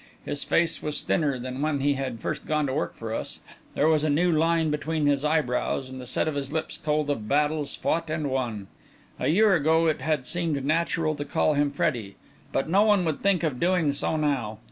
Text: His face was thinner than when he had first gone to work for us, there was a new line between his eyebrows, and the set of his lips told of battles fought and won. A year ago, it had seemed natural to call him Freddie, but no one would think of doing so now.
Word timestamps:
His 0.25 0.43
face 0.43 0.81
was 0.81 1.03
thinner 1.03 1.37
than 1.37 1.61
when 1.61 1.79
he 1.79 1.93
had 1.93 2.21
first 2.21 2.47
gone 2.47 2.65
to 2.65 2.73
work 2.73 2.95
for 2.95 3.13
us, 3.13 3.39
there 3.75 3.87
was 3.87 4.03
a 4.03 4.09
new 4.09 4.31
line 4.31 4.71
between 4.71 5.05
his 5.05 5.23
eyebrows, 5.23 5.89
and 5.91 6.01
the 6.01 6.07
set 6.07 6.27
of 6.27 6.33
his 6.33 6.51
lips 6.51 6.75
told 6.79 7.07
of 7.11 7.27
battles 7.27 7.75
fought 7.75 8.09
and 8.09 8.31
won. 8.31 8.65
A 9.19 9.27
year 9.27 9.53
ago, 9.53 9.85
it 9.85 10.01
had 10.01 10.25
seemed 10.25 10.65
natural 10.65 11.13
to 11.17 11.23
call 11.23 11.53
him 11.53 11.69
Freddie, 11.69 12.15
but 12.51 12.67
no 12.67 12.81
one 12.81 13.05
would 13.05 13.21
think 13.21 13.43
of 13.43 13.59
doing 13.59 13.93
so 13.93 14.17
now. 14.17 14.57